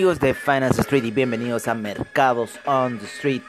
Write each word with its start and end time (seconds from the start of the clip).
Amigos 0.00 0.18
de 0.18 0.32
Finance 0.32 0.80
Street 0.80 1.04
y 1.04 1.10
bienvenidos 1.10 1.68
a 1.68 1.74
Mercados 1.74 2.58
on 2.64 2.98
the 2.98 3.04
Street. 3.04 3.42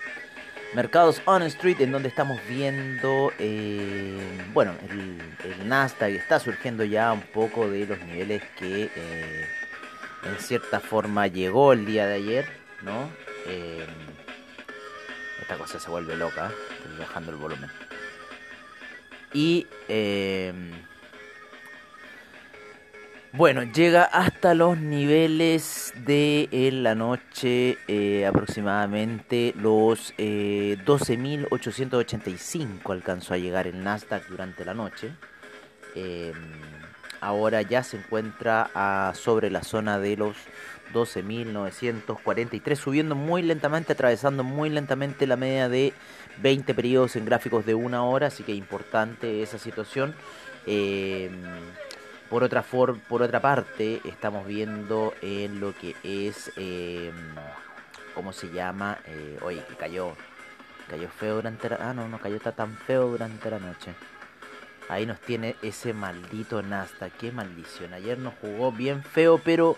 Mercados 0.75 1.21
on 1.23 1.39
the 1.39 1.47
Street 1.47 1.79
en 1.79 1.93
donde 1.93 2.09
estamos 2.09 2.41
viendo, 2.49 3.31
eh, 3.39 4.19
bueno, 4.51 4.73
el, 4.89 5.69
Nasdaq 5.69 6.11
está 6.11 6.41
surgiendo 6.41 6.83
ya 6.83 7.13
un 7.13 7.21
poco 7.21 7.69
de 7.69 7.85
los 7.85 7.97
niveles 8.01 8.43
que 8.59 8.91
eh, 8.93 9.47
en 10.25 10.37
cierta 10.39 10.81
forma 10.81 11.27
llegó 11.27 11.71
el 11.71 11.85
día 11.85 12.05
de 12.05 12.15
ayer, 12.15 12.45
¿no? 12.81 13.09
Eh, 13.47 13.87
esta 15.39 15.55
cosa 15.55 15.79
se 15.79 15.89
vuelve 15.89 16.17
loca, 16.17 16.51
estoy 16.83 16.97
bajando 16.99 17.31
el 17.31 17.37
volumen. 17.37 17.71
Y... 19.31 19.67
Bueno, 23.33 23.63
llega 23.63 24.03
hasta 24.03 24.53
los 24.53 24.77
niveles 24.77 25.93
de 26.05 26.49
la 26.73 26.95
noche 26.95 27.77
eh, 27.87 28.25
aproximadamente 28.25 29.53
los 29.55 30.13
eh, 30.17 30.77
12.885 30.85 32.91
alcanzó 32.91 33.33
a 33.33 33.37
llegar 33.37 33.67
el 33.67 33.85
Nasdaq 33.85 34.27
durante 34.27 34.65
la 34.65 34.73
noche. 34.73 35.13
Eh, 35.95 36.33
ahora 37.21 37.61
ya 37.61 37.83
se 37.83 37.95
encuentra 37.95 38.69
a, 38.75 39.13
sobre 39.15 39.49
la 39.49 39.63
zona 39.63 39.97
de 39.97 40.17
los 40.17 40.35
12.943, 40.93 42.75
subiendo 42.75 43.15
muy 43.15 43.43
lentamente, 43.43 43.93
atravesando 43.93 44.43
muy 44.43 44.69
lentamente 44.69 45.25
la 45.25 45.37
media 45.37 45.69
de 45.69 45.93
20 46.41 46.73
periodos 46.73 47.15
en 47.15 47.23
gráficos 47.23 47.65
de 47.65 47.75
una 47.75 48.03
hora, 48.03 48.27
así 48.27 48.43
que 48.43 48.51
importante 48.51 49.41
esa 49.41 49.57
situación. 49.57 50.15
Eh, 50.67 51.31
por 52.31 52.45
otra, 52.45 52.63
for, 52.63 52.97
por 52.97 53.21
otra 53.21 53.41
parte, 53.41 53.99
estamos 54.05 54.47
viendo 54.47 55.13
en 55.21 55.59
lo 55.59 55.75
que 55.75 55.97
es, 56.01 56.49
eh, 56.55 57.11
¿cómo 58.15 58.31
se 58.31 58.49
llama? 58.49 58.99
Eh, 59.05 59.37
oye, 59.41 59.61
cayó, 59.77 60.15
cayó 60.89 61.09
feo 61.09 61.35
durante 61.35 61.67
la... 61.69 61.89
Ah, 61.89 61.93
no, 61.93 62.07
no 62.07 62.19
cayó 62.19 62.39
tan 62.39 62.77
feo 62.77 63.09
durante 63.09 63.51
la 63.51 63.59
noche. 63.59 63.93
Ahí 64.87 65.05
nos 65.05 65.19
tiene 65.19 65.57
ese 65.61 65.93
maldito 65.93 66.61
Nasdaq, 66.61 67.11
qué 67.17 67.33
maldición. 67.33 67.93
Ayer 67.93 68.17
nos 68.17 68.33
jugó 68.35 68.71
bien 68.71 69.03
feo, 69.03 69.37
pero 69.37 69.75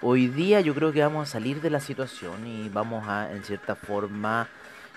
hoy 0.00 0.28
día 0.28 0.60
yo 0.60 0.76
creo 0.76 0.92
que 0.92 1.02
vamos 1.02 1.28
a 1.28 1.32
salir 1.32 1.60
de 1.60 1.70
la 1.70 1.80
situación 1.80 2.46
y 2.46 2.68
vamos 2.68 3.08
a, 3.08 3.32
en 3.32 3.42
cierta 3.42 3.74
forma, 3.74 4.46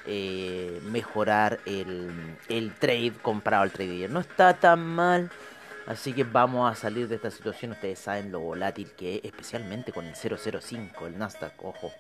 eh, 0.06 0.80
mejorar 0.92 1.60
el, 1.66 2.12
el 2.50 2.72
trade 2.74 3.14
comprado 3.22 3.64
al 3.64 3.72
trade 3.72 4.08
No 4.10 4.20
está 4.20 4.54
tan 4.54 4.86
mal 4.86 5.32
Así 5.90 6.14
que 6.14 6.24
vamos 6.24 6.72
a 6.72 6.76
salir 6.76 7.08
de 7.08 7.16
esta 7.16 7.32
situación. 7.32 7.72
Ustedes 7.72 7.98
saben 7.98 8.32
lo 8.32 8.40
volátil 8.40 8.92
que 8.92 9.16
es, 9.16 9.26
especialmente 9.26 9.92
con 9.92 10.06
el 10.06 10.14
005, 10.16 11.08
el 11.08 11.18
Nasdaq. 11.18 11.54
Ojo, 11.66 11.92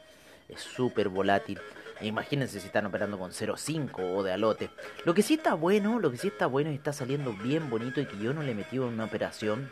es 0.48 0.62
súper 0.62 1.10
volátil. 1.10 1.60
E 2.00 2.06
imagínense 2.06 2.60
si 2.60 2.68
están 2.68 2.86
operando 2.86 3.18
con 3.18 3.32
0.5 3.32 4.16
o 4.16 4.22
de 4.22 4.32
alote. 4.32 4.70
Lo 5.06 5.16
que 5.16 5.24
sí 5.24 5.34
está 5.34 5.56
bueno, 5.56 5.98
lo 5.98 6.12
que 6.12 6.18
sí 6.18 6.28
está 6.28 6.46
bueno 6.46 6.72
y 6.72 6.76
está 6.76 6.94
saliendo 6.94 7.34
bien 7.34 7.68
bonito 7.72 8.00
y 8.00 8.06
que 8.06 8.20
yo 8.20 8.32
no 8.32 8.44
le 8.44 8.52
he 8.52 8.56
metido 8.56 8.88
en 8.88 8.94
una 8.94 9.06
operación, 9.06 9.72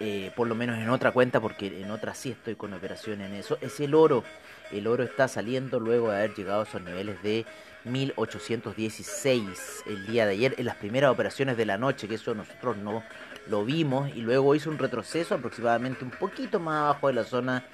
eh, 0.00 0.30
por 0.36 0.46
lo 0.46 0.54
menos 0.54 0.76
en 0.76 0.90
otra 0.90 1.10
cuenta, 1.10 1.40
porque 1.40 1.80
en 1.80 1.90
otra 1.90 2.14
sí 2.14 2.32
estoy 2.32 2.56
con 2.56 2.74
operación 2.74 3.22
en 3.22 3.32
eso, 3.32 3.56
es 3.62 3.80
el 3.80 3.94
oro. 3.94 4.22
El 4.70 4.86
oro 4.86 5.02
está 5.02 5.28
saliendo 5.28 5.80
luego 5.80 6.10
de 6.10 6.18
haber 6.18 6.34
llegado 6.34 6.60
a 6.60 6.64
esos 6.64 6.82
niveles 6.82 7.22
de 7.22 7.46
1816 7.84 9.84
el 9.86 10.06
día 10.06 10.26
de 10.26 10.32
ayer 10.32 10.54
en 10.58 10.66
las 10.66 10.76
primeras 10.76 11.10
operaciones 11.10 11.56
de 11.56 11.66
la 11.66 11.78
noche, 11.78 12.08
que 12.08 12.16
eso 12.16 12.34
nosotros 12.34 12.76
no 12.76 13.02
lo 13.48 13.64
vimos 13.64 14.10
y 14.14 14.20
luego 14.20 14.54
hizo 14.54 14.70
un 14.70 14.78
retroceso 14.78 15.34
aproximadamente 15.34 16.04
un 16.04 16.10
poquito 16.10 16.60
más 16.60 16.82
abajo 16.82 17.08
de 17.08 17.14
la 17.14 17.24
zona 17.24 17.64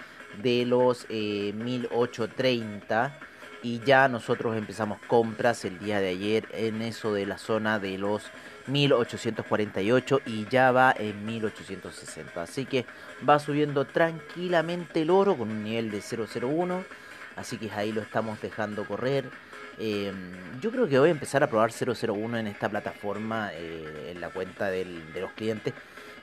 de 0.43 0.64
los 0.66 1.06
eh, 1.09 1.53
1830 1.54 3.19
y 3.62 3.81
ya 3.81 4.09
nosotros 4.09 4.56
empezamos 4.56 4.98
compras 5.06 5.64
el 5.64 5.78
día 5.78 6.00
de 6.00 6.10
ayer 6.10 6.47
en 6.53 6.82
eso 6.82 7.14
de 7.14 7.26
la 7.26 7.38
zona 7.38 7.78
de 7.78 7.98
los 7.98 8.25
1848 8.66 10.20
y 10.26 10.47
ya 10.48 10.70
va 10.70 10.94
en 10.97 11.25
1860 11.25 12.43
así 12.43 12.66
que 12.66 12.84
va 13.26 13.38
subiendo 13.38 13.84
tranquilamente 13.84 15.03
el 15.03 15.10
oro 15.10 15.37
con 15.37 15.50
un 15.50 15.64
nivel 15.64 15.91
de 15.91 16.03
001 16.03 16.84
así 17.36 17.58
que 17.58 17.70
ahí 17.72 17.92
lo 17.92 18.02
estamos 18.02 18.40
dejando 18.40 18.84
correr 18.84 19.24
eh, 19.78 20.12
yo 20.60 20.70
creo 20.70 20.88
que 20.88 20.98
voy 20.98 21.08
a 21.08 21.12
empezar 21.12 21.42
a 21.42 21.48
probar 21.48 21.70
001 21.72 22.38
en 22.38 22.46
esta 22.46 22.68
plataforma, 22.68 23.50
eh, 23.52 24.12
en 24.12 24.20
la 24.20 24.28
cuenta 24.28 24.70
de 24.70 24.84
los 25.20 25.32
clientes, 25.32 25.74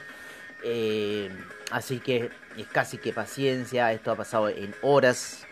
eh, 0.64 1.30
así 1.72 2.00
que 2.00 2.30
es 2.58 2.68
casi 2.68 2.98
que 2.98 3.14
paciencia 3.14 3.92
esto 3.92 4.12
ha 4.12 4.16
pasado 4.16 4.50
en 4.50 4.74
horas 4.82 5.46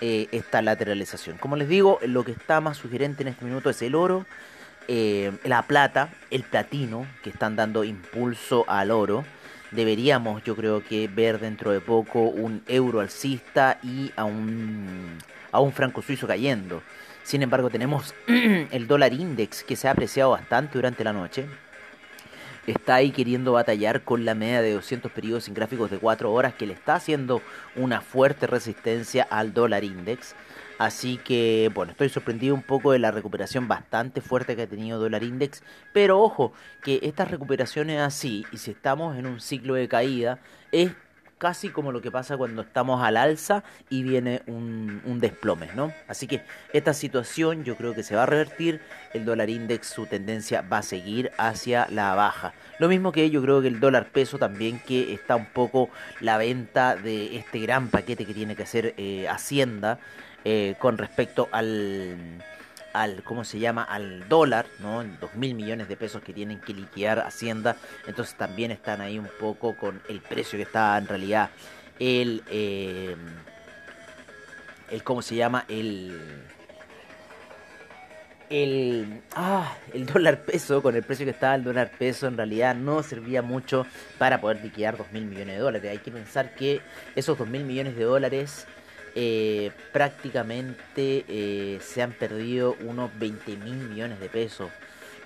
eh, 0.00 0.28
esta 0.32 0.62
lateralización. 0.62 1.36
Como 1.36 1.56
les 1.56 1.68
digo, 1.68 1.98
lo 2.06 2.24
que 2.24 2.32
está 2.32 2.60
más 2.60 2.78
sugerente 2.78 3.22
en 3.22 3.28
este 3.28 3.44
minuto 3.44 3.68
es 3.68 3.82
el 3.82 3.94
oro, 3.94 4.26
la 4.88 5.62
plata, 5.68 6.08
el 6.30 6.42
platino, 6.42 7.06
que 7.22 7.30
están 7.30 7.54
dando 7.54 7.84
impulso 7.84 8.64
al 8.66 8.90
oro. 8.90 9.24
Deberíamos, 9.70 10.42
yo 10.42 10.56
creo 10.56 10.82
que, 10.82 11.06
ver 11.08 11.38
dentro 11.38 11.70
de 11.70 11.80
poco 11.80 12.20
un 12.22 12.62
euro 12.66 13.00
alcista 13.00 13.78
y 13.82 14.10
a 14.16 14.24
un, 14.24 15.18
a 15.52 15.60
un 15.60 15.72
franco 15.72 16.02
suizo 16.02 16.26
cayendo. 16.26 16.82
Sin 17.22 17.42
embargo, 17.42 17.70
tenemos 17.70 18.14
el 18.26 18.86
dólar 18.88 19.12
index 19.12 19.62
que 19.62 19.76
se 19.76 19.86
ha 19.86 19.92
apreciado 19.92 20.30
bastante 20.30 20.74
durante 20.74 21.04
la 21.04 21.12
noche. 21.12 21.46
Está 22.66 22.96
ahí 22.96 23.10
queriendo 23.10 23.52
batallar 23.52 24.02
con 24.02 24.24
la 24.24 24.34
media 24.34 24.60
de 24.62 24.74
200 24.74 25.10
periodos 25.12 25.48
en 25.48 25.54
gráficos 25.54 25.90
de 25.90 25.98
4 25.98 26.32
horas 26.32 26.54
que 26.54 26.66
le 26.66 26.74
está 26.74 26.94
haciendo 26.96 27.40
una 27.74 28.00
fuerte 28.00 28.46
resistencia 28.46 29.26
al 29.30 29.54
dólar 29.54 29.84
index. 29.84 30.34
Así 30.80 31.18
que, 31.18 31.70
bueno, 31.74 31.92
estoy 31.92 32.08
sorprendido 32.08 32.54
un 32.54 32.62
poco 32.62 32.92
de 32.92 32.98
la 32.98 33.10
recuperación 33.10 33.68
bastante 33.68 34.22
fuerte 34.22 34.56
que 34.56 34.62
ha 34.62 34.66
tenido 34.66 34.98
dólar 34.98 35.22
index. 35.22 35.62
Pero 35.92 36.18
ojo, 36.18 36.54
que 36.82 37.00
estas 37.02 37.30
recuperaciones 37.30 38.00
así, 38.00 38.46
y 38.50 38.56
si 38.56 38.70
estamos 38.70 39.18
en 39.18 39.26
un 39.26 39.42
ciclo 39.42 39.74
de 39.74 39.88
caída, 39.88 40.38
es 40.72 40.92
casi 41.36 41.68
como 41.68 41.92
lo 41.92 42.00
que 42.00 42.10
pasa 42.10 42.38
cuando 42.38 42.62
estamos 42.62 43.02
al 43.02 43.18
alza 43.18 43.62
y 43.90 44.02
viene 44.02 44.40
un, 44.46 45.18
desplome, 45.20 45.68
¿no? 45.74 45.92
Así 46.08 46.26
que 46.26 46.44
esta 46.72 46.94
situación 46.94 47.62
yo 47.62 47.76
creo 47.76 47.94
que 47.94 48.02
se 48.02 48.14
va 48.14 48.22
a 48.22 48.26
revertir, 48.26 48.80
el 49.12 49.26
dólar 49.26 49.50
index 49.50 49.86
su 49.86 50.06
tendencia 50.06 50.62
va 50.62 50.78
a 50.78 50.82
seguir 50.82 51.30
hacia 51.36 51.88
la 51.90 52.14
baja. 52.14 52.54
Lo 52.78 52.88
mismo 52.88 53.12
que 53.12 53.28
yo 53.28 53.42
creo 53.42 53.60
que 53.60 53.68
el 53.68 53.80
dólar 53.80 54.08
peso 54.08 54.38
también 54.38 54.78
que 54.78 55.12
está 55.12 55.36
un 55.36 55.44
poco 55.44 55.90
la 56.20 56.38
venta 56.38 56.96
de 56.96 57.36
este 57.36 57.58
gran 57.58 57.88
paquete 57.88 58.24
que 58.24 58.32
tiene 58.32 58.56
que 58.56 58.62
hacer 58.62 58.94
eh, 58.96 59.28
Hacienda 59.28 59.98
eh, 60.44 60.74
con 60.78 60.98
respecto 60.98 61.48
al 61.52 62.42
al, 62.92 63.22
¿cómo 63.22 63.44
se 63.44 63.58
llama?, 63.58 63.84
al 63.84 64.28
dólar, 64.28 64.66
¿no? 64.80 65.04
Dos 65.20 65.34
mil 65.34 65.54
millones 65.54 65.88
de 65.88 65.96
pesos 65.96 66.22
que 66.22 66.32
tienen 66.32 66.60
que 66.60 66.74
liquidar 66.74 67.20
Hacienda, 67.20 67.76
entonces 68.06 68.34
también 68.36 68.70
están 68.70 69.00
ahí 69.00 69.18
un 69.18 69.28
poco 69.38 69.76
con 69.76 70.02
el 70.08 70.20
precio 70.20 70.56
que 70.56 70.64
está 70.64 70.98
en 70.98 71.06
realidad 71.06 71.50
el, 71.98 72.42
eh, 72.50 73.16
el 74.90 75.02
¿cómo 75.04 75.22
se 75.22 75.36
llama?, 75.36 75.64
el... 75.68 76.18
El, 78.48 79.22
ah, 79.36 79.76
el 79.94 80.06
dólar 80.06 80.40
peso, 80.40 80.82
con 80.82 80.96
el 80.96 81.04
precio 81.04 81.24
que 81.24 81.30
estaba 81.30 81.54
el 81.54 81.62
dólar 81.62 81.92
peso, 81.96 82.26
en 82.26 82.36
realidad 82.36 82.74
no 82.74 83.00
servía 83.04 83.42
mucho 83.42 83.86
para 84.18 84.40
poder 84.40 84.60
liquidar 84.60 84.96
dos 84.96 85.12
mil 85.12 85.24
millones 85.24 85.54
de 85.54 85.60
dólares. 85.60 85.88
Hay 85.88 85.98
que 85.98 86.10
pensar 86.10 86.56
que 86.56 86.80
esos 87.14 87.38
dos 87.38 87.46
mil 87.46 87.62
millones 87.62 87.94
de 87.94 88.02
dólares 88.02 88.66
eh, 89.14 89.72
prácticamente 89.92 91.24
eh, 91.28 91.78
se 91.80 92.02
han 92.02 92.12
perdido 92.12 92.76
unos 92.86 93.10
20 93.18 93.56
mil 93.56 93.76
millones 93.76 94.20
de 94.20 94.28
pesos, 94.28 94.70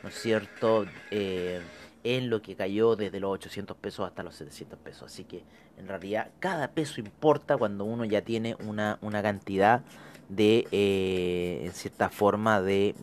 ¿no 0.02 0.08
es 0.08 0.14
cierto? 0.14 0.86
Eh, 1.10 1.60
en 2.02 2.28
lo 2.28 2.42
que 2.42 2.54
cayó 2.54 2.96
desde 2.96 3.18
los 3.18 3.32
800 3.32 3.76
pesos 3.78 4.06
hasta 4.06 4.22
los 4.22 4.34
700 4.34 4.78
pesos. 4.78 5.12
Así 5.12 5.24
que 5.24 5.42
en 5.78 5.88
realidad 5.88 6.30
cada 6.38 6.72
peso 6.72 7.00
importa 7.00 7.56
cuando 7.56 7.84
uno 7.84 8.04
ya 8.04 8.22
tiene 8.22 8.56
una, 8.60 8.98
una 9.00 9.22
cantidad 9.22 9.82
de, 10.28 10.66
en 11.64 11.72
cierta 11.72 12.10
forma, 12.10 12.60
de 12.60 12.94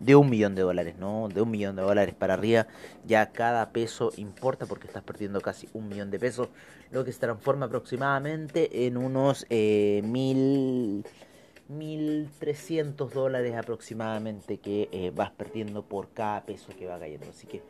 de 0.00 0.14
un 0.14 0.30
millón 0.30 0.54
de 0.54 0.62
dólares, 0.62 0.96
¿no? 0.98 1.28
De 1.28 1.42
un 1.42 1.50
millón 1.50 1.76
de 1.76 1.82
dólares 1.82 2.14
para 2.14 2.34
arriba, 2.34 2.66
ya 3.06 3.30
cada 3.30 3.70
peso 3.70 4.12
importa 4.16 4.66
porque 4.66 4.86
estás 4.86 5.02
perdiendo 5.02 5.40
casi 5.40 5.68
un 5.72 5.88
millón 5.88 6.10
de 6.10 6.18
pesos, 6.18 6.48
lo 6.90 7.04
que 7.04 7.12
se 7.12 7.20
transforma 7.20 7.66
aproximadamente 7.66 8.86
en 8.86 8.96
unos 8.96 9.46
eh, 9.50 10.02
mil... 10.04 11.04
1.300 11.68 13.10
dólares 13.10 13.54
aproximadamente 13.54 14.56
que 14.56 14.88
eh, 14.90 15.12
vas 15.14 15.30
perdiendo 15.30 15.82
por 15.82 16.08
cada 16.08 16.42
peso 16.46 16.72
que 16.78 16.86
va 16.86 16.98
cayendo. 16.98 17.26
Así 17.28 17.46
que 17.46 17.62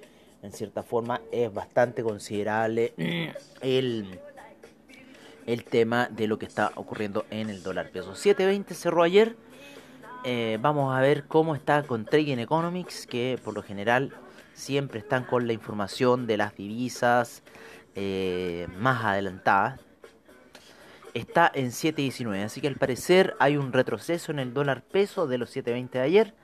en 0.42 0.52
cierta 0.52 0.82
forma 0.84 1.20
es 1.32 1.52
bastante 1.52 2.02
considerable 2.04 2.92
el, 3.60 4.20
el 5.46 5.64
tema 5.64 6.08
de 6.10 6.28
lo 6.28 6.38
que 6.38 6.46
está 6.46 6.72
ocurriendo 6.76 7.26
en 7.30 7.50
el 7.50 7.62
dólar 7.62 7.90
peso. 7.90 8.12
7.20 8.12 8.72
cerró 8.74 9.02
ayer. 9.02 9.36
Eh, 10.24 10.58
vamos 10.60 10.96
a 10.96 11.00
ver 11.00 11.24
cómo 11.24 11.54
está 11.54 11.84
con 11.84 12.04
Trading 12.04 12.38
Economics, 12.38 13.06
que 13.06 13.38
por 13.42 13.54
lo 13.54 13.62
general 13.62 14.12
siempre 14.52 14.98
están 14.98 15.24
con 15.24 15.46
la 15.46 15.52
información 15.52 16.26
de 16.26 16.36
las 16.36 16.56
divisas 16.56 17.42
eh, 17.94 18.66
más 18.78 19.04
adelantadas. 19.04 19.80
Está 21.14 21.50
en 21.54 21.68
7.19, 21.68 22.44
así 22.44 22.60
que 22.60 22.68
al 22.68 22.74
parecer 22.74 23.34
hay 23.38 23.56
un 23.56 23.72
retroceso 23.72 24.32
en 24.32 24.40
el 24.40 24.52
dólar 24.52 24.82
peso 24.82 25.26
de 25.26 25.38
los 25.38 25.54
7.20 25.56 25.90
de 25.90 26.00
ayer. 26.00 26.34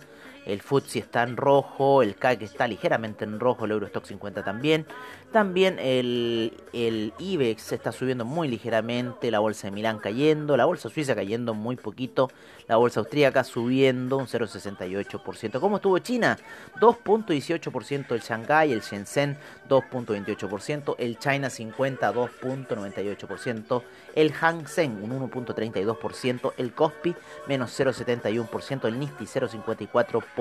el 0.49 0.63
FTSE 0.63 0.99
está 0.99 1.23
en 1.23 1.37
rojo, 1.37 2.03
el 2.03 2.17
CAC 2.17 2.43
está 2.43 2.67
ligeramente 2.67 3.25
en 3.25 3.39
rojo, 3.39 3.67
el 3.67 3.73
Eurostock 3.73 4.05
50 4.07 4.43
también. 4.43 4.87
También 5.31 5.79
el, 5.79 6.55
el 6.73 7.13
IBEX 7.19 7.73
está 7.73 7.93
subiendo 7.93 8.25
muy 8.25 8.49
ligeramente, 8.49 9.31
la 9.31 9.41
bolsa 9.41 9.67
de 9.67 9.73
Milán 9.73 9.99
cayendo, 9.99 10.57
la 10.57 10.65
bolsa 10.65 10.89
suiza 10.89 11.15
cayendo 11.15 11.53
muy 11.53 11.77
poquito, 11.77 12.31
la 12.67 12.77
bolsa 12.77 13.01
austríaca 13.01 13.45
subiendo 13.45 14.17
un 14.17 14.27
0,68%. 14.27 15.61
¿Cómo 15.61 15.77
estuvo 15.77 15.99
China? 15.99 16.39
2.18% 16.81 18.13
el 18.13 18.21
Shanghai, 18.21 18.73
el 18.73 18.81
Shenzhen 18.81 19.37
2.28%, 19.69 20.95
el 20.99 21.19
China 21.19 21.51
50 21.51 22.13
2.98%, 22.15 23.83
el 24.15 24.33
Hang 24.33 24.67
Seng 24.67 25.03
un 25.03 25.31
1.32%, 25.31 26.53
el 26.57 26.73
Kospi 26.73 27.15
menos 27.47 27.79
0.71%, 27.79 28.87
el 28.87 28.99
Nifty 28.99 29.25
0.54%. 29.25 30.38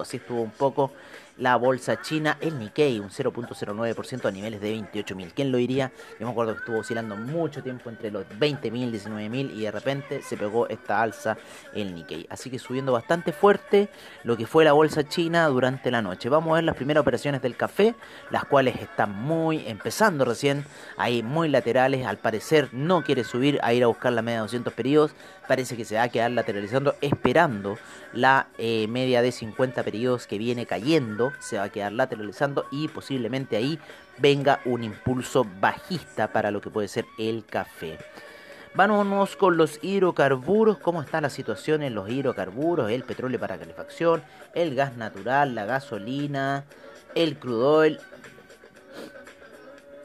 Así 0.00 0.18
estuvo 0.18 0.40
un 0.40 0.50
poco 0.50 0.92
la 1.38 1.56
bolsa 1.56 2.00
china, 2.00 2.38
el 2.40 2.58
Nikkei, 2.58 2.98
un 2.98 3.10
0.09% 3.10 4.24
a 4.24 4.30
niveles 4.30 4.60
de 4.60 4.74
28.000. 4.74 5.32
¿Quién 5.34 5.52
lo 5.52 5.58
diría? 5.58 5.92
Yo 6.18 6.26
me 6.26 6.32
acuerdo 6.32 6.54
que 6.54 6.60
estuvo 6.60 6.78
oscilando 6.78 7.16
mucho 7.16 7.62
tiempo 7.62 7.90
entre 7.90 8.10
los 8.10 8.24
20.000, 8.26 8.90
19.000 8.90 9.54
y 9.54 9.62
de 9.62 9.70
repente 9.70 10.22
se 10.22 10.36
pegó 10.36 10.68
esta 10.68 11.02
alza 11.02 11.36
el 11.74 11.94
Nikkei. 11.94 12.26
Así 12.30 12.50
que 12.50 12.58
subiendo 12.58 12.92
bastante 12.92 13.32
fuerte 13.32 13.88
lo 14.24 14.36
que 14.36 14.46
fue 14.46 14.64
la 14.64 14.72
bolsa 14.72 15.06
china 15.06 15.46
durante 15.48 15.90
la 15.90 16.02
noche. 16.02 16.28
Vamos 16.28 16.52
a 16.52 16.54
ver 16.56 16.64
las 16.64 16.76
primeras 16.76 17.02
operaciones 17.02 17.42
del 17.42 17.56
café, 17.56 17.94
las 18.30 18.44
cuales 18.44 18.76
están 18.76 19.12
muy 19.14 19.66
empezando 19.66 20.24
recién, 20.24 20.64
ahí 20.96 21.22
muy 21.22 21.48
laterales. 21.48 22.06
Al 22.06 22.18
parecer 22.18 22.68
no 22.72 23.04
quiere 23.04 23.24
subir 23.24 23.58
a 23.62 23.72
ir 23.74 23.84
a 23.84 23.88
buscar 23.88 24.12
la 24.12 24.22
media 24.22 24.38
de 24.38 24.42
200 24.42 24.72
periodos. 24.72 25.12
Parece 25.46 25.76
que 25.76 25.84
se 25.84 25.96
va 25.96 26.04
a 26.04 26.08
quedar 26.08 26.30
lateralizando 26.30 26.94
esperando 27.00 27.78
la 28.12 28.48
eh, 28.58 28.88
media 28.88 29.22
de 29.22 29.32
50 29.32 29.82
periodos 29.82 30.26
que 30.26 30.38
viene 30.38 30.66
cayendo 30.66 31.25
se 31.38 31.58
va 31.58 31.64
a 31.64 31.68
quedar 31.68 31.92
lateralizando 31.92 32.66
y 32.70 32.88
posiblemente 32.88 33.56
ahí 33.56 33.78
venga 34.18 34.60
un 34.64 34.84
impulso 34.84 35.46
bajista 35.60 36.32
para 36.32 36.50
lo 36.50 36.60
que 36.60 36.70
puede 36.70 36.88
ser 36.88 37.06
el 37.18 37.44
café. 37.44 37.98
Vámonos 38.74 39.36
con 39.36 39.56
los 39.56 39.82
hidrocarburos, 39.82 40.78
cómo 40.78 41.00
está 41.00 41.20
la 41.22 41.30
situación 41.30 41.82
en 41.82 41.94
los 41.94 42.10
hidrocarburos, 42.10 42.90
el 42.90 43.04
petróleo 43.04 43.40
para 43.40 43.56
calefacción, 43.56 44.22
el 44.54 44.74
gas 44.74 44.96
natural, 44.96 45.54
la 45.54 45.64
gasolina, 45.64 46.64
el 47.14 47.38
crudo. 47.38 47.84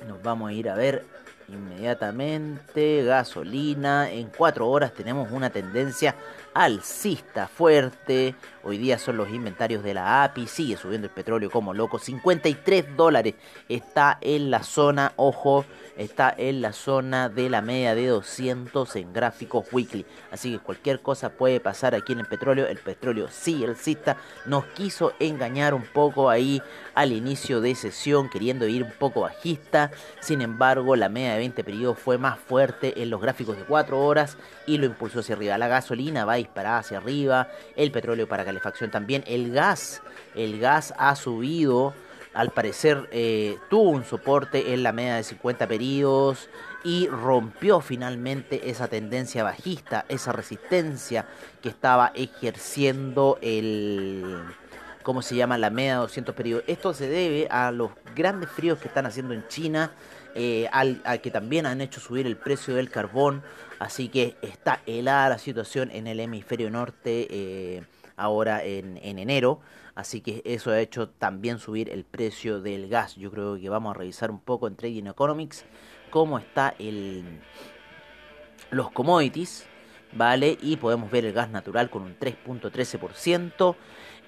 Nos 0.08 0.24
vamos 0.24 0.50
a 0.50 0.54
ir 0.54 0.70
a 0.70 0.76
ver 0.76 1.06
inmediatamente. 1.50 3.04
Gasolina. 3.04 4.10
En 4.10 4.30
4 4.30 4.70
horas 4.70 4.94
tenemos 4.94 5.30
una 5.32 5.50
tendencia 5.50 6.16
alcista 6.54 7.48
fuerte. 7.48 8.36
Hoy 8.64 8.78
día 8.78 9.00
son 9.00 9.18
los 9.18 9.30
inventarios 9.30 9.84
de 9.84 9.94
la 9.94 10.24
API. 10.24 10.48
Sigue 10.48 10.78
subiendo 10.78 11.08
el 11.08 11.14
petróleo 11.14 11.50
como 11.50 11.74
loco. 11.74 11.98
53 11.98 12.96
dólares 12.96 13.36
está 13.70 14.18
en 14.22 14.52
la 14.52 14.62
zona, 14.64 15.14
ojo, 15.16 15.66
está 15.98 16.34
en 16.38 16.62
la 16.62 16.72
zona 16.74 17.30
de 17.30 17.50
la 17.50 17.62
media 17.62 17.96
de 17.96 18.08
200 18.08 18.96
en 18.98 19.14
gráficos 19.14 19.66
weekly. 19.72 20.06
Así 20.32 20.52
que 20.52 20.60
cualquier 20.60 21.02
cosa 21.02 21.32
puede 21.32 21.60
pasar 21.60 21.96
aquí 21.96 22.14
en 22.14 22.20
el 22.20 22.28
petróleo. 22.28 22.68
El 22.68 22.78
petróleo 22.78 23.30
sí, 23.32 23.64
alcista. 23.66 24.18
Nos 24.46 24.66
quiso 24.66 25.14
engañar 25.20 25.74
un 25.74 25.84
poco 25.84 26.30
ahí 26.30 26.62
al 26.94 27.14
inicio 27.14 27.62
de 27.62 27.74
sesión, 27.74 28.30
queriendo 28.30 28.68
ir 28.68 28.84
un 28.84 28.92
poco 28.92 29.22
bajista. 29.22 29.92
Sin 30.20 30.42
embargo, 30.42 30.96
la 30.96 31.10
media 31.10 31.34
de 31.34 31.40
20 31.40 31.64
periodos 31.64 31.98
fue 31.98 32.18
más 32.18 32.38
fuerte 32.38 33.02
en 33.02 33.10
los 33.10 33.22
gráficos 33.22 33.58
de 33.58 33.64
4 33.64 34.00
horas 34.00 34.38
y 34.68 34.78
lo 34.78 34.86
impulsó 34.86 35.22
hacia 35.22 35.36
arriba. 35.36 35.58
La 35.58 35.68
gasolina 35.68 36.26
va 36.26 36.41
disparada 36.42 36.80
hacia 36.80 36.98
arriba, 36.98 37.50
el 37.76 37.92
petróleo 37.92 38.28
para 38.28 38.46
calefacción 38.46 38.92
también, 38.92 39.24
el 39.28 39.52
gas, 39.52 40.02
el 40.36 40.60
gas 40.60 40.94
ha 40.98 41.16
subido, 41.16 41.94
al 42.34 42.52
parecer 42.52 43.10
eh, 43.12 43.58
tuvo 43.70 43.90
un 43.90 44.06
soporte 44.06 44.74
en 44.74 44.84
la 44.84 44.94
media 44.94 45.16
de 45.16 45.24
50 45.24 45.68
periodos 45.68 46.50
y 46.84 47.08
rompió 47.08 47.82
finalmente 47.82 48.70
esa 48.70 48.88
tendencia 48.88 49.44
bajista, 49.44 50.06
esa 50.08 50.32
resistencia 50.32 51.26
que 51.62 51.70
estaba 51.70 52.12
ejerciendo 52.16 53.38
el... 53.42 54.44
¿Cómo 55.04 55.24
se 55.24 55.36
llama? 55.36 55.58
La 55.58 55.72
media 55.72 55.94
de 55.94 56.02
200 56.02 56.36
periodos. 56.36 56.64
Esto 56.68 56.94
se 56.94 57.08
debe 57.08 57.48
a 57.50 57.72
los 57.72 57.90
grandes 58.16 58.52
fríos 58.52 58.78
que 58.78 58.88
están 58.88 59.08
haciendo 59.08 59.34
en 59.34 59.48
China, 59.48 59.92
eh, 60.36 60.70
al, 60.72 61.02
que 61.22 61.32
también 61.32 61.66
han 61.66 61.82
hecho 61.82 62.00
subir 62.00 62.26
el 62.26 62.38
precio 62.38 62.76
del 62.76 62.90
carbón, 62.90 63.44
así 63.80 64.10
que 64.10 64.36
está 64.42 64.82
helada 64.86 65.30
la 65.30 65.38
situación 65.38 65.92
en 65.92 66.08
el 66.08 66.20
hemisferio 66.20 66.70
norte 66.70 67.28
eh, 67.30 67.84
ahora 68.16 68.64
en, 68.64 68.98
enero, 68.98 69.60
así 69.96 70.22
que 70.22 70.42
eso 70.46 70.72
ha 70.72 70.80
hecho 70.80 71.10
también 71.10 71.60
subir 71.60 71.90
el 71.90 72.06
precio 72.06 72.62
del 72.62 72.88
gas. 72.88 73.16
Yo 73.16 73.32
creo 73.32 73.60
que 73.60 73.70
vamos 73.70 73.96
a 73.96 74.00
revisar 74.00 74.32
un 74.32 74.40
poco 74.40 74.68
en 74.68 74.76
Trading 74.76 75.08
Economics 75.08 75.66
cómo 76.10 76.38
está 76.38 76.76
el 76.80 77.24
los 78.70 78.90
commodities, 78.92 79.66
¿vale? 80.14 80.58
Y 80.62 80.78
podemos 80.78 81.12
ver 81.12 81.26
el 81.26 81.34
gas 81.34 81.50
natural 81.50 81.90
con 81.90 82.04
un 82.04 82.18
3.13% 82.18 83.76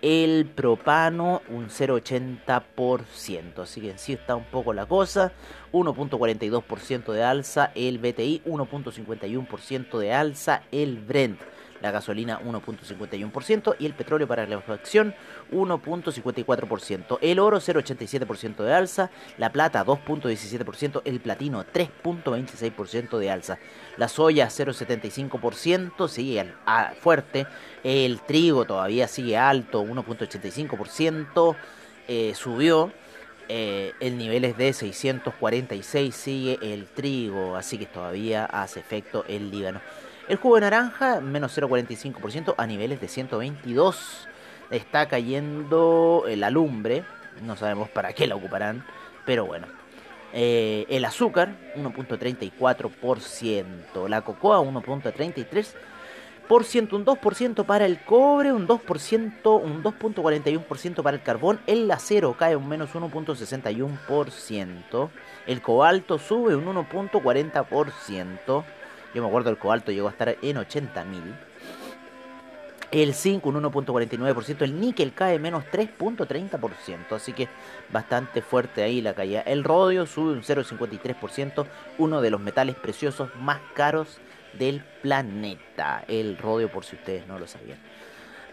el 0.04 0.46
propano 0.46 1.42
un 1.48 1.70
0,80%. 1.70 3.60
Así 3.60 3.82
que 3.82 3.92
en 3.92 3.98
sí 3.98 4.14
está 4.14 4.36
un 4.36 4.44
poco 4.44 4.74
la 4.74 4.86
cosa. 4.86 5.32
1.42% 5.72 7.14
de 7.14 7.24
alza 7.24 7.72
el 7.74 7.98
BTI, 7.98 8.44
1.51% 8.46 9.98
de 9.98 10.14
alza 10.14 10.64
el 10.72 11.00
Brent 11.00 11.40
la 11.84 11.92
gasolina 11.92 12.40
1.51% 12.40 13.75
y 13.78 13.86
el 13.86 13.94
petróleo 13.94 14.25
para 14.25 14.44
la 14.44 14.50
calefacción 14.50 15.13
1.54%. 15.52 17.20
El 17.22 17.40
oro 17.40 17.60
0.87% 17.60 18.63
de 18.63 18.74
alza, 18.74 19.12
la 19.38 19.52
plata 19.52 19.86
2.17%, 19.86 21.02
el 21.04 21.20
platino 21.20 21.66
3.26% 21.66 23.18
de 23.18 23.30
alza. 23.30 23.60
La 23.98 24.08
soya 24.08 24.48
0.75% 24.48 26.08
sigue 26.08 26.54
fuerte, 27.02 27.48
el 27.84 28.22
trigo 28.22 28.63
todavía 28.63 29.10
sigue 29.10 29.38
alto 29.38 29.84
1.85%, 29.84 31.56
eh, 32.08 32.34
subió. 32.34 32.94
Eh, 33.50 33.92
el 34.00 34.18
nivel 34.18 34.46
es 34.46 34.56
de 34.56 34.72
646 34.72 36.16
sigue 36.16 36.60
el 36.62 36.86
trigo, 36.86 37.58
así 37.58 37.78
que 37.78 37.86
todavía 37.86 38.46
hace 38.46 38.80
efecto 38.80 39.25
el 39.28 39.52
Líbano. 39.52 39.82
El 40.30 40.38
jugo 40.38 40.56
de 40.56 40.62
naranja, 40.62 41.20
menos 41.20 41.58
0,45% 41.58 42.56
a 42.58 42.65
niveles 42.65 43.01
de 43.01 43.10
122. 43.10 44.30
Está 44.72 45.08
cayendo 45.08 46.24
la 46.27 46.50
lumbre, 46.50 47.03
no 47.42 47.58
sabemos 47.58 47.89
para 47.89 48.13
qué 48.13 48.25
la 48.25 48.36
ocuparán, 48.36 48.86
pero 49.25 49.46
bueno. 49.46 49.68
Eh, 50.36 50.88
el 50.89 51.06
azúcar, 51.06 51.53
1.34%. 51.75 54.08
La 54.08 54.22
cocoa, 54.22 54.62
1.33%. 54.62 55.75
Un 56.50 57.06
2% 57.06 57.65
para 57.65 57.86
el 57.86 58.03
cobre, 58.03 58.51
un 58.51 58.68
2%, 58.68 59.62
un 59.62 59.84
2.41% 59.84 61.03
para 61.03 61.18
el 61.18 61.24
carbón. 61.24 61.60
El 61.68 61.92
acero 61.92 62.36
cae 62.38 62.56
un 62.56 62.68
menos 62.68 62.94
1.61%. 62.94 65.10
El 65.48 65.62
cobalto 65.62 66.18
sube 66.18 66.56
un 66.56 66.65
1.40%. 66.65 68.63
Yo 69.13 69.22
me 69.22 69.27
acuerdo 69.27 69.50
el 69.50 69.58
cobalto 69.58 69.91
llegó 69.91 70.08
a 70.08 70.12
estar 70.12 70.29
en 70.29 70.58
80.000. 70.58 71.36
El 72.91 73.15
zinc 73.15 73.43
un 73.48 73.55
1.49%, 73.55 74.62
el 74.62 74.79
níquel 74.79 75.13
cae 75.13 75.39
menos 75.39 75.63
3.30%, 75.72 77.15
así 77.15 77.34
que 77.34 77.48
bastante 77.91 78.43
fuerte 78.43 78.84
ahí 78.84 79.01
la 79.01 79.15
caída. 79.15 79.41
El 79.41 79.63
rodio 79.63 80.05
sube 80.05 80.34
un 80.34 80.43
0.53%, 80.43 81.65
uno 81.98 82.22
de 82.22 82.29
los 82.29 82.39
metales 82.39 82.75
preciosos 82.75 83.36
más 83.38 83.60
caros 83.74 84.20
del 84.60 84.84
planeta. 85.01 86.03
El 86.08 86.38
rodio 86.38 86.72
por 86.72 86.86
si 86.86 86.96
ustedes 86.96 87.25
no 87.25 87.39
lo 87.39 87.48
sabían. 87.48 87.79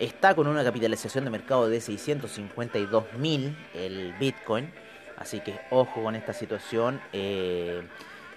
Está 0.01 0.35
con 0.35 0.47
una 0.47 0.65
capitalización 0.65 1.25
de 1.25 1.31
mercado 1.31 1.69
de 1.69 1.79
652.000 1.79 3.55
el 3.75 4.15
Bitcoin, 4.19 4.73
así 5.19 5.41
que 5.41 5.61
ojo 5.71 6.03
con 6.03 6.17
esta 6.17 6.33
situación. 6.33 7.01
Eh, 7.13 7.83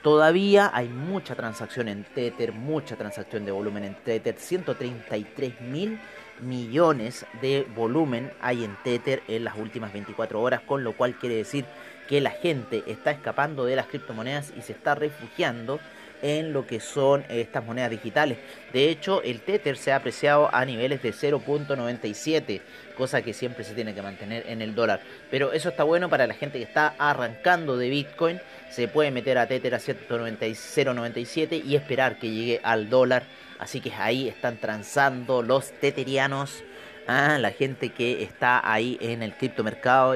todavía 0.04 0.70
hay 0.74 0.90
mucha 0.90 1.34
transacción 1.34 1.88
en 1.88 2.04
Tether, 2.04 2.52
mucha 2.52 2.98
transacción 2.98 3.46
de 3.46 3.52
volumen 3.52 3.86
en 3.86 3.96
Tether, 3.96 4.36
133.000 4.36 5.98
millones 6.42 7.26
de 7.42 7.66
volumen 7.76 8.32
hay 8.42 8.64
en 8.64 8.78
Tether 8.84 9.24
en 9.28 9.44
las 9.44 9.58
últimas 9.58 9.94
24 9.94 10.42
horas, 10.42 10.62
con 10.62 10.84
lo 10.84 10.94
cual 10.94 11.16
quiere 11.16 11.36
decir 11.36 11.66
que 12.08 12.22
la 12.22 12.32
gente 12.32 12.84
está 12.88 13.12
escapando 13.12 13.66
de 13.66 13.76
las 13.76 13.88
criptomonedas 13.88 14.54
y 14.58 14.62
se 14.62 14.74
está 14.74 14.96
refugiando 14.96 15.80
en 16.22 16.54
lo 16.54 16.66
que 16.66 16.80
son 16.80 17.26
estas 17.30 17.64
monedas 17.64 17.92
digitales. 17.92 18.38
De 18.74 18.90
hecho, 18.90 19.22
el 19.22 19.42
Tether 19.42 19.78
se 19.78 19.92
ha 19.92 19.98
apreciado 19.98 20.50
a 20.54 20.66
niveles 20.66 21.02
de 21.02 21.14
0.97, 21.14 22.62
cosa 22.98 23.22
que 23.22 23.34
siempre 23.34 23.64
se 23.64 23.74
tiene 23.74 23.94
que 23.94 24.02
mantener 24.02 24.44
en 24.48 24.62
el 24.62 24.76
dólar. 24.76 25.02
Pero 25.30 25.54
eso 25.54 25.70
está 25.70 25.84
bueno 25.84 26.10
para 26.10 26.28
la 26.28 26.34
gente 26.34 26.58
que 26.58 26.64
está 26.64 26.96
arrancando 26.98 27.78
de 27.78 27.90
Bitcoin. 27.90 28.40
Se 28.70 28.88
puede 28.88 29.12
meter 29.12 29.38
a 29.38 29.48
Tether 29.48 29.76
a 29.76 29.80
0.97 29.80 31.64
y 31.64 31.76
esperar 31.76 32.18
que 32.18 32.30
llegue 32.30 32.62
al 32.64 32.90
dólar 32.90 33.24
Así 33.60 33.80
que 33.80 33.94
ahí 33.94 34.28
están 34.28 34.58
transando 34.58 35.42
los 35.42 35.72
teterianos, 35.80 36.64
¿ah? 37.08 37.38
la 37.40 37.52
gente 37.52 37.90
que 37.90 38.22
está 38.24 38.62
ahí 38.70 38.98
en 39.02 39.24
el 39.24 39.34
criptomercado, 39.34 40.16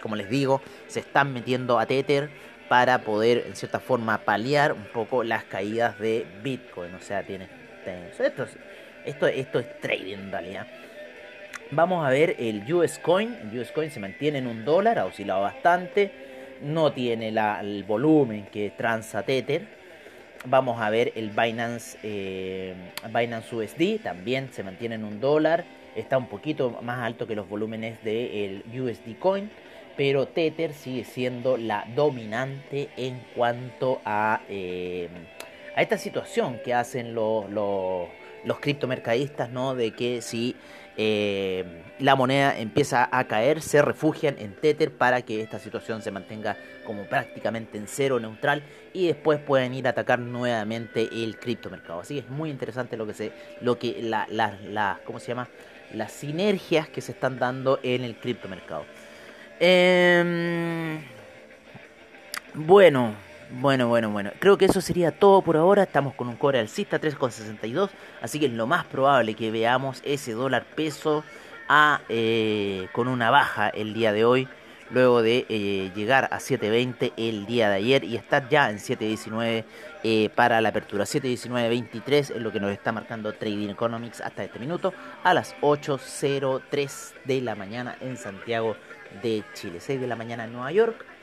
como 0.00 0.16
les 0.16 0.28
digo, 0.28 0.60
se 0.88 1.00
están 1.00 1.32
metiendo 1.32 1.78
a 1.78 1.86
Tether 1.86 2.28
para 2.68 2.98
poder 3.02 3.44
en 3.46 3.54
cierta 3.54 3.78
forma 3.78 4.18
paliar 4.18 4.72
un 4.72 4.86
poco 4.86 5.22
las 5.22 5.44
caídas 5.44 5.98
de 6.00 6.26
Bitcoin. 6.42 6.94
O 6.94 7.00
sea, 7.00 7.22
tiene 7.22 7.48
esto, 8.18 8.46
esto, 9.04 9.26
esto 9.28 9.58
es 9.60 9.80
trading 9.80 10.14
en 10.14 10.32
realidad. 10.32 10.66
Vamos 11.70 12.04
a 12.04 12.10
ver 12.10 12.34
el 12.38 12.72
US 12.72 12.98
Coin. 12.98 13.36
El 13.42 13.60
US 13.60 13.70
Coin 13.70 13.90
se 13.90 14.00
mantiene 14.00 14.38
en 14.38 14.48
un 14.48 14.64
dólar, 14.64 14.98
ha 14.98 15.04
oscilado 15.04 15.42
bastante. 15.42 16.10
No 16.62 16.92
tiene 16.92 17.28
el 17.28 17.84
volumen 17.84 18.46
que 18.46 18.70
transa 18.70 19.22
Tether 19.22 19.75
Vamos 20.48 20.80
a 20.80 20.90
ver 20.90 21.12
el 21.16 21.30
Binance, 21.30 21.98
eh, 22.04 22.74
Binance 23.12 23.52
USD, 23.52 24.00
también 24.00 24.52
se 24.52 24.62
mantiene 24.62 24.94
en 24.94 25.02
un 25.02 25.20
dólar, 25.20 25.64
está 25.96 26.18
un 26.18 26.28
poquito 26.28 26.78
más 26.82 27.00
alto 27.00 27.26
que 27.26 27.34
los 27.34 27.48
volúmenes 27.48 28.02
del 28.04 28.62
USD 28.72 29.18
Coin. 29.18 29.50
pero 29.96 30.28
Tether 30.28 30.72
sigue 30.72 31.04
siendo 31.04 31.56
la 31.56 31.84
dominante 31.96 32.90
en 32.96 33.18
cuanto 33.34 34.00
a, 34.04 34.42
eh, 34.48 35.08
a 35.74 35.82
esta 35.82 35.98
situación 35.98 36.60
que 36.64 36.74
hacen 36.74 37.12
los, 37.14 37.50
los, 37.50 38.06
los 38.44 38.60
criptomercadistas, 38.60 39.50
¿no? 39.50 39.74
De 39.74 39.92
que 39.92 40.22
si 40.22 40.54
eh, 40.96 41.82
la 41.98 42.14
moneda 42.14 42.58
empieza 42.58 43.08
a 43.10 43.24
caer, 43.24 43.60
se 43.62 43.82
refugian 43.82 44.36
en 44.38 44.54
Tether 44.54 44.92
para 44.92 45.22
que 45.22 45.42
esta 45.42 45.58
situación 45.58 46.02
se 46.02 46.10
mantenga 46.10 46.56
como 46.84 47.04
prácticamente 47.04 47.78
en 47.78 47.86
cero 47.86 48.20
neutral 48.20 48.62
y 48.92 49.06
después 49.06 49.38
pueden 49.40 49.74
ir 49.74 49.86
a 49.86 49.90
atacar 49.90 50.18
nuevamente 50.18 51.08
el 51.12 51.38
criptomercado. 51.38 52.00
Así 52.00 52.14
que 52.14 52.20
es 52.20 52.28
muy 52.28 52.50
interesante 52.50 52.96
lo 52.96 53.06
que 53.06 53.14
se, 53.14 53.32
lo 53.60 53.78
que 53.78 54.00
la, 54.02 54.26
la, 54.30 55.00
¿cómo 55.04 55.18
se 55.18 55.28
llama? 55.28 55.48
Las 55.92 56.12
sinergias 56.12 56.88
que 56.88 57.00
se 57.00 57.12
están 57.12 57.38
dando 57.38 57.78
en 57.82 58.02
el 58.02 58.16
criptomercado. 58.16 58.84
Eh, 59.60 60.98
bueno, 62.54 63.14
bueno, 63.50 63.88
bueno, 63.88 64.10
bueno. 64.10 64.32
Creo 64.38 64.58
que 64.58 64.64
eso 64.64 64.80
sería 64.80 65.12
todo 65.12 65.42
por 65.42 65.56
ahora. 65.56 65.84
Estamos 65.84 66.14
con 66.14 66.28
un 66.28 66.36
cobre 66.36 66.58
alcista 66.58 67.00
3,62. 67.00 67.90
Así 68.20 68.40
que 68.40 68.46
es 68.46 68.52
lo 68.52 68.66
más 68.66 68.84
probable 68.84 69.34
que 69.34 69.50
veamos 69.50 70.02
ese 70.04 70.32
dólar 70.32 70.64
peso 70.74 71.24
a, 71.68 72.00
eh, 72.08 72.88
con 72.92 73.08
una 73.08 73.30
baja 73.30 73.68
el 73.68 73.94
día 73.94 74.12
de 74.12 74.24
hoy. 74.24 74.48
Luego 74.90 75.20
de 75.20 75.46
eh, 75.48 75.90
llegar 75.96 76.28
a 76.30 76.38
7.20 76.38 77.12
el 77.16 77.44
día 77.46 77.68
de 77.68 77.76
ayer 77.76 78.04
y 78.04 78.14
estar 78.14 78.48
ya 78.48 78.70
en 78.70 78.78
7.19 78.78 79.64
eh, 80.04 80.30
para 80.34 80.60
la 80.60 80.68
apertura. 80.68 81.04
7.19.23 81.04 82.12
es 82.12 82.30
lo 82.36 82.52
que 82.52 82.60
nos 82.60 82.70
está 82.70 82.92
marcando 82.92 83.32
Trading 83.32 83.70
Economics 83.70 84.20
hasta 84.20 84.44
este 84.44 84.60
minuto 84.60 84.92
a 85.24 85.34
las 85.34 85.56
8.03 85.60 87.14
de 87.24 87.40
la 87.40 87.56
mañana 87.56 87.96
en 88.00 88.16
Santiago 88.16 88.76
de 89.22 89.42
Chile. 89.54 89.80
6 89.80 90.00
de 90.00 90.06
la 90.06 90.14
mañana 90.14 90.44
en 90.44 90.52
Nueva 90.52 90.70
York. 90.70 91.15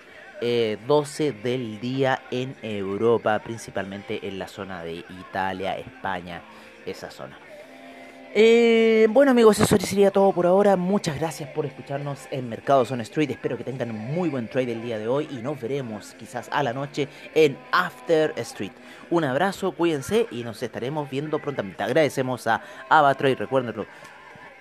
12 0.88 1.27
eh, 1.27 1.31
del 1.31 1.79
día 1.79 2.21
en 2.31 2.55
Europa, 2.62 3.39
principalmente 3.39 4.27
en 4.27 4.39
la 4.39 4.47
zona 4.47 4.83
de 4.83 4.95
Italia, 4.95 5.77
España, 5.77 6.41
esa 6.85 7.09
zona. 7.09 7.38
Eh, 8.35 9.05
bueno 9.12 9.29
amigos, 9.29 9.59
eso 9.59 9.77
sería 9.77 10.09
todo 10.09 10.31
por 10.31 10.47
ahora. 10.47 10.75
Muchas 10.75 11.19
gracias 11.19 11.50
por 11.50 11.67
escucharnos 11.67 12.27
en 12.31 12.50
Mercados 12.50 12.91
on 12.91 13.00
Street. 13.01 13.29
Espero 13.29 13.57
que 13.57 13.63
tengan 13.63 13.95
muy 13.95 14.27
buen 14.29 14.47
trade 14.47 14.71
el 14.71 14.81
día 14.81 14.97
de 14.97 15.07
hoy 15.07 15.29
y 15.31 15.35
nos 15.35 15.62
veremos 15.62 16.15
quizás 16.17 16.50
a 16.51 16.63
la 16.63 16.73
noche 16.73 17.07
en 17.35 17.55
After 17.71 18.33
Street. 18.38 18.71
Un 19.12 19.23
abrazo, 19.23 19.73
cuídense 19.73 20.25
y 20.31 20.43
nos 20.43 20.63
estaremos 20.63 21.09
viendo 21.12 21.38
prontamente. 21.38 21.83
Agradecemos 21.83 22.47
a 22.47 22.63
AvaTrade, 22.89 23.35
recuérdenlo, 23.35 23.85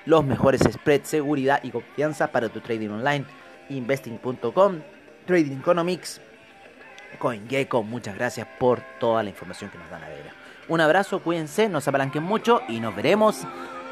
los 0.05 0.23
mejores 0.23 0.61
spreads, 0.71 1.09
seguridad 1.09 1.61
y 1.63 1.71
confianza 1.71 2.31
para 2.31 2.51
tu 2.51 2.61
trading 2.61 2.91
online. 2.91 3.25
Investing.com 3.71 5.02
Trading 5.27 5.59
Economics, 5.59 6.21
CoinGecko. 7.19 7.83
Muchas 7.83 8.15
gracias 8.15 8.47
por 8.59 8.81
toda 8.99 9.23
la 9.23 9.31
información 9.31 9.71
que 9.71 9.79
nos 9.79 9.91
dan 9.91 10.05
a 10.05 10.09
ver. 10.09 10.31
Un 10.69 10.81
abrazo, 10.81 11.23
cuídense, 11.23 11.69
no 11.69 11.81
se 11.81 11.91
apalanquen 11.91 12.23
mucho 12.23 12.63
y 12.69 12.81
nos 12.81 12.95
veremos 12.95 13.43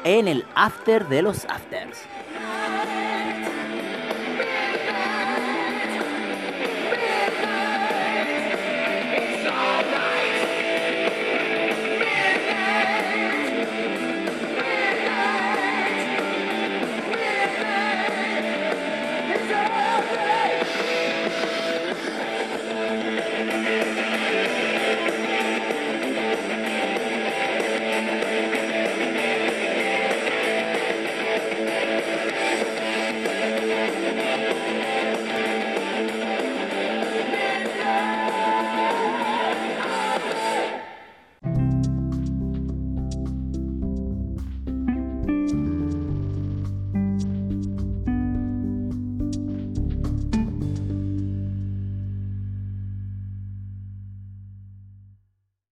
en 0.03 0.27
el 0.27 0.45
after 0.55 1.07
de 1.07 1.21
los 1.21 1.45
afters. 1.45 1.99